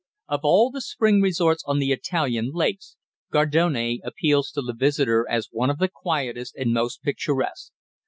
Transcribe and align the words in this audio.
Of 0.27 0.39
all 0.41 0.71
the 0.71 0.81
spring 0.81 1.21
resorts 1.21 1.63
on 1.67 1.77
the 1.77 1.91
Italian 1.91 2.49
lakes, 2.55 2.95
Gardone 3.31 3.99
appeals 4.03 4.49
to 4.53 4.61
the 4.63 4.73
visitor 4.73 5.27
as 5.29 5.49
one 5.51 5.69
of 5.69 5.77
the 5.77 5.91
quietest 5.93 6.55
and 6.55 6.73
most 6.73 7.03
picturesque. 7.03 7.71